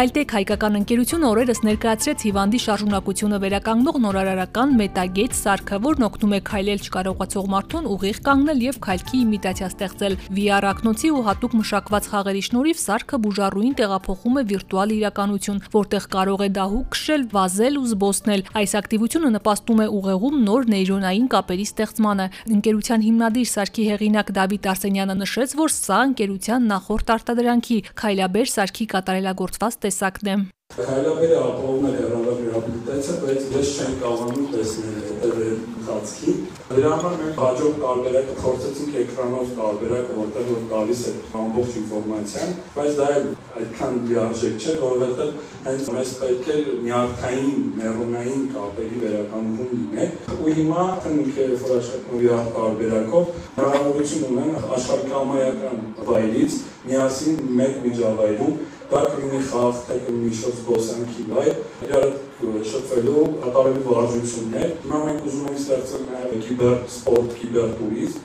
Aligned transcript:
Քայլտեք 0.00 0.30
հայկական 0.32 0.76
ընկերությունը 0.78 1.26
օրերս 1.28 1.58
ներկայացրեց 1.66 2.22
հիվանդի 2.24 2.58
շարժունակությունը 2.64 3.38
վերականգնող 3.42 3.96
նորարարական 4.00 4.70
Metagate 4.78 5.36
սարքը, 5.36 5.78
որն 5.84 6.06
օգնում 6.06 6.32
է 6.32 6.38
քայլել 6.48 6.84
չկարողացող 6.86 7.50
մարդուն 7.52 7.88
ուղիղ 7.90 8.20
կանգնել 8.24 8.62
եւ 8.64 8.78
քայլքի 8.86 9.20
իմիտացիա 9.20 9.68
ստեղծել։ 9.68 10.16
VR 10.38 10.66
ակնոցի 10.70 11.10
ու 11.10 11.20
հատուկ 11.28 11.56
մշակված 11.60 12.08
խաղերի 12.14 12.42
շնորհիվ 12.48 12.80
սարքը 12.80 13.20
բուժառուին 13.28 13.76
տեղափոխում 13.76 14.40
է 14.40 14.44
վիրտուալ 14.48 14.94
իրականություն, 14.96 15.60
որտեղ 15.76 16.08
կարող 16.16 16.40
է 16.40 16.48
դահուկ 16.56 16.88
քշել, 16.96 17.28
վազել 17.36 17.76
ու 17.76 17.84
զբոսնել։ 17.92 18.44
Այս 18.56 18.72
ակտիվությունը 18.80 19.34
նպաստում 19.36 19.84
է 19.84 19.86
ուղեղում 20.00 20.40
նոր 20.48 20.70
նեյրոնային 20.70 21.28
կապերի 21.36 21.66
ստեղծմանը։ 21.68 22.26
Ընկերության 22.56 23.04
հիմնադիր 23.10 23.48
սարքի 23.50 23.84
հեղինակ 23.90 24.34
Դավիթ 24.40 24.70
Արսենյանը 24.70 25.16
նշեց, 25.20 25.54
որ 25.60 25.70
սա 25.76 26.00
ընկերության 26.08 26.68
նախորդ 26.70 27.14
արտադրանքի 27.20 27.78
քայլաբեր 28.00 28.52
սարքի 28.54 28.86
կատարելագործված 28.94 29.89
տեսակն 29.90 30.32
է։ 30.32 30.40
Հայլաբերը 30.70 31.38
ապահովում 31.42 31.86
է 31.88 31.90
հեռավար 31.96 32.36
ռեհաբիլիտացիա, 32.40 33.14
բայց 33.20 33.46
ես 33.56 33.70
չեմ 33.74 33.94
կարողանում 34.02 34.44
տեսնել 34.52 35.00
հետևել 35.06 35.56
խացքի։ 35.86 36.34
Դրա 36.70 36.90
համար 37.00 37.16
մենք 37.20 37.40
հաջող 37.40 37.74
տարբերակը 37.80 38.36
փորձեցինք 38.40 38.98
էկրանով 39.00 39.50
տարբերակը, 39.58 40.14
որտեղ 40.20 40.46
որ 40.50 40.62
գալիս 40.70 41.02
է 41.10 41.14
ամբողջ 41.40 41.74
ինֆորմացիան, 41.80 42.54
բայց 42.76 42.92
դա 43.00 43.08
էլ 43.16 43.28
այդքան 43.60 43.98
լիարժեք 44.10 44.62
չէ, 44.62 44.74
որովհետև 44.84 45.34
հենց 45.66 45.90
մեզ 45.98 46.12
պետք 46.20 46.50
է 46.54 46.58
նյարդային, 46.86 47.60
նեյրոնային 47.80 48.44
կապերի 48.54 49.04
վերականգնում 49.04 49.72
լինել։ 49.74 50.10
Ու 50.40 50.54
հիմա 50.60 50.84
ինքը 51.10 51.48
որ 51.66 51.76
աշխատում 51.80 52.26
է 52.30 52.42
տարբերակով, 52.60 53.32
հնարավորություն 53.58 54.28
ունեն 54.30 54.58
աշխարհիկամայական 54.78 55.82
վայրից 56.10 56.60
միասին 56.90 57.40
մեկ 57.60 57.80
միջավայրում 57.84 58.54
դա 58.90 59.00
կլինի 59.10 59.40
խաղ, 59.50 59.76
թե 59.86 59.98
կլինի 60.06 60.32
շոց 60.40 60.56
զբոսանքի 60.60 61.26
վայր, 61.30 61.60
իրար 61.86 62.06
շփվելու 62.70 63.26
կատարելու 63.44 63.86
վարժություններ։ 63.90 64.72
Հիմա 64.80 65.00
մենք 65.06 65.28
ուզում 65.30 65.46
ենք 65.50 65.60
ստեղծել 65.60 66.04
նաև 66.10 66.42
կիբեր 66.48 66.76
սպորտ, 66.90 67.36
կիբեր 67.40 67.74
տուրիզմ, 67.80 68.24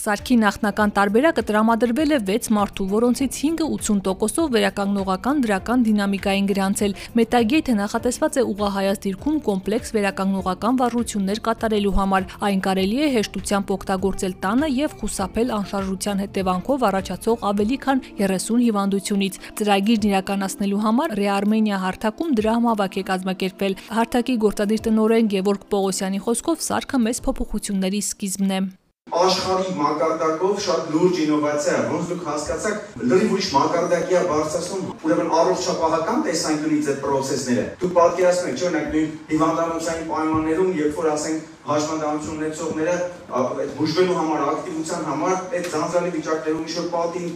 Սարքի 0.00 0.36
նախնական 0.40 0.92
տարբերակը 0.96 1.42
տրամադրվել 1.44 2.14
է 2.16 2.18
6 2.28 2.46
մարդու, 2.56 2.84
որոնցից 2.88 3.38
5-ը 3.40 3.66
80%-ով 3.74 4.46
վերականգնողական 4.54 5.42
դրական 5.44 5.82
դինամիկային 5.88 6.46
գրանցել։ 6.50 6.94
Metagate-ը 7.20 7.74
նախատեսված 7.80 8.38
է 8.40 8.44
ուղղահայաց 8.52 9.02
դիրքում 9.04 9.36
կոմպլեքս 9.50 9.92
վերականգնողական 9.96 10.80
վարժություններ 10.80 11.42
կատարելու 11.50 11.94
համար։ 12.00 12.28
Այն 12.48 12.64
կարելի 12.64 12.96
է 12.96 13.10
հեշտությամբ 13.20 13.74
օգտագործել 13.76 14.34
տանը 14.40 14.72
եւ 14.80 14.96
խուսափել 15.04 15.54
անշարժության 15.60 16.24
հետևանքով 16.24 16.88
առաջացող 16.88 17.46
ավելի 17.52 17.78
քան 17.84 18.04
30 18.24 18.64
հիվանդությունից։ 18.64 19.40
Ծրագիրն 19.60 20.10
իրականացնելու 20.16 20.82
համար 20.88 21.16
Ռեարմենիա 21.20 21.84
հարթակում 21.84 22.34
դրա 22.40 22.56
համավակ 22.56 23.00
է 23.04 23.06
կազմակերպվել։ 23.12 23.80
Հարթակի 24.00 24.40
գործադիր 24.48 24.84
տնօրեն 24.88 25.32
Գևորգ 25.36 25.70
Պողոսյանի 25.76 26.24
խոսքով 26.24 26.68
սարքը 26.70 27.04
մեծ 27.10 27.26
փոփոխությունների 27.28 28.06
սկիզբն 28.10 28.56
է 28.56 28.79
աշխարհի 29.10 29.72
մակարդակով 29.80 30.60
շատ 30.64 30.90
լուրջ 30.94 31.20
ինովացիա 31.24 31.76
է, 31.80 31.84
ոնց 31.90 32.10
դուք 32.10 32.26
հասկացաք, 32.30 32.76
լրիվ 33.10 33.32
ուրիշ 33.34 33.48
մակարդակի 33.56 34.16
է 34.20 34.22
բարձրացնում, 34.30 34.84
ուրեմն 35.10 35.32
առողջապահական 35.40 36.22
տեսանկյունից 36.30 36.90
այդ 36.90 37.00
process-ները։ 37.04 37.64
Դուք 37.80 37.94
պատկերացնում 38.00 38.50
եք, 38.50 38.60
չէ՞, 38.60 38.70
օրինակ 38.70 38.92
նույն 38.94 39.10
հիվանդանոցային 39.30 40.06
պայմաններում, 40.10 40.70
երբ 40.80 41.00
որ 41.00 41.08
ասենք 41.10 41.48
հաշմանդամություն 41.60 42.38
ունեցողները 42.40 42.94
այդ 43.36 43.72
բուժվելու 43.76 44.14
համար, 44.16 44.44
ակտիվության 44.50 45.02
համար 45.10 45.34
այդ 45.58 45.66
ձանձրալի 45.74 46.12
վիճակներում 46.14 46.62
ինչ 46.64 46.76
որ 46.78 46.86
պատին 46.94 47.26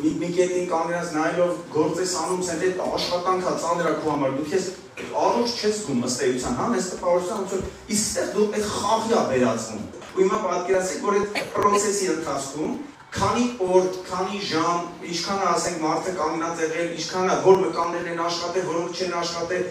մի, 0.00 0.12
մի 0.20 0.28
կետին 0.36 0.68
կանգնած 0.70 1.14
նայելով 1.16 1.54
գործես 1.76 2.12
անում, 2.20 2.42
ասենք 2.44 2.66
այդ 2.68 2.82
աշխատանքա 2.90 3.54
ծանրակու 3.64 4.12
համար 4.12 4.36
դու 4.36 4.46
քեզ 4.50 4.68
առողջ 5.00 5.56
չես 5.60 5.80
զգում 5.80 6.04
ըստ 6.10 6.24
էության, 6.28 6.58
հա, 6.60 6.68
այս 6.76 6.90
տպավորության 6.90 7.40
ոնց 7.40 7.54
որ 7.56 7.64
իսկ 7.96 8.20
դու 8.36 8.46
այդ 8.60 8.70
խաղի 8.76 9.16
ա 9.16 9.22
վերածվում 9.30 9.84
ու 10.10 10.20
հիմա 10.20 10.38
պատկերացրեք, 10.44 11.04
որ 11.06 11.18
այդ 11.20 11.50
process-ի 11.56 12.08
ընթացքում 12.20 12.72
քանի 13.10 13.44
օր, 13.64 13.86
քանի 14.06 14.40
ժամ, 14.46 14.82
ինչքան 15.10 15.40
ասենք 15.50 15.78
մարդը 15.82 16.12
կանգնած 16.18 16.60
եղել, 16.62 16.90
ինչքան 17.00 17.30
որ 17.46 17.56
մկաններն 17.64 18.10
են 18.12 18.20
աշխատել, 18.24 18.64
որոնք 18.70 19.00
չեն 19.00 19.14
աշխատել, 19.20 19.64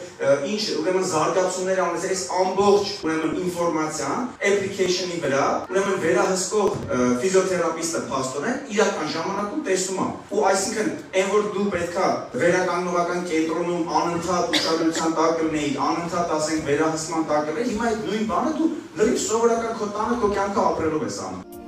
ինչ 0.50 0.64
ուրեմն 0.80 1.06
զարգացումներ 1.12 1.82
անես, 1.86 2.08
այս 2.10 2.24
ամբողջ 2.40 2.92
ուրեմն 3.06 3.38
ինֆորմացիան 3.44 4.28
application-ի 4.50 5.20
վրա, 5.24 5.46
ուրեմն 5.72 6.02
վերահսկող 6.04 6.76
ֆիզիոթերապիստը 7.24 8.04
փաստորեն 8.10 8.60
իրական 8.76 9.14
ժամանակում 9.16 9.64
տեսում 9.70 10.02
է։ 10.04 10.10
Ու 10.36 10.44
այսինքն, 10.50 10.92
այն 11.20 11.32
որ 11.36 11.48
դու 11.56 11.68
պետքա 11.76 12.10
վերականգնողական 12.44 13.24
կենտրոնում 13.30 13.94
անընդհատ 14.00 14.58
ուշադրության 14.60 15.16
տակ 15.20 15.40
կլինեի, 15.40 15.72
անընդհատ 15.90 16.36
ասենք 16.40 16.68
վերահսկման 16.70 17.30
տակ 17.32 17.48
կլինեի, 17.50 17.72
հիմա 17.74 17.90
այդ 17.94 18.04
նույն 18.10 18.28
բանը 18.34 18.58
դու 18.60 18.74
լրիվ 19.00 19.24
սովորական 19.30 19.80
քո 19.80 19.94
տանը 19.96 20.20
քո 20.24 20.34
կյանքը 20.36 20.68
ապրելով 20.74 21.08
ես 21.10 21.24
անում։ 21.30 21.59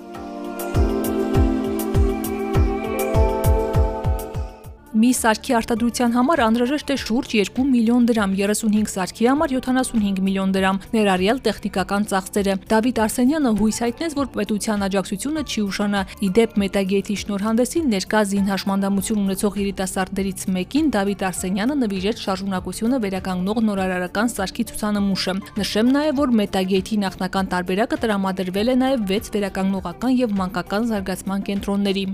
Մի 4.92 5.10
սարքի 5.16 5.54
արտադրության 5.56 6.16
համար 6.18 6.40
անհրաժեշտ 6.44 6.90
է 6.92 6.96
շուրջ 7.00 7.34
2 7.48 7.64
միլիոն 7.64 8.08
դրամ, 8.10 8.32
35 8.36 8.90
սարքի 8.92 9.28
համար 9.30 9.52
75 9.56 10.18
միլիոն 10.26 10.50
դրամ, 10.52 10.80
ներառյալ 10.92 11.38
տեխնիկական 11.46 12.08
ծախսերը։ 12.12 12.56
Դավիթ 12.74 13.00
Արսենյանը 13.06 13.54
հույս 13.62 13.78
հայտնեց, 13.86 14.16
որ 14.20 14.28
պետության 14.36 14.84
աջակցությունը 14.88 15.44
չի 15.48 15.64
ուշանա։ 15.64 16.02
Իդեպ 16.28 16.58
Metagate-ի 16.60 17.16
շնորհանդեսին 17.24 17.88
ներկա 17.96 18.24
զին 18.36 18.52
հաշմանդամություն 18.52 19.22
ունեցող 19.24 19.60
երիտասարդներից 19.62 20.44
մեկին 20.60 20.92
Դավիթ 20.92 21.24
Արսենյանը 21.32 21.78
նվիրեց 21.88 22.26
շարժունակությունը 22.28 23.00
վերականգնող 23.08 23.64
նորարարական 23.72 24.34
սարքի 24.36 24.68
ցուցանմուշը։ 24.76 25.38
Նշեմ 25.62 25.96
նաև, 25.96 26.20
որ 26.20 26.36
Metagate-ի 26.42 27.00
նախնական 27.08 27.52
տարբերակը 27.56 28.02
տրամադրվել 28.04 28.76
է 28.76 28.78
նաև 28.84 29.08
6 29.16 29.32
վերականգնողական 29.38 30.20
եւ 30.20 30.36
մանկական 30.42 30.92
զարգացման 30.92 31.48
կենտրոնների։ 31.48 32.06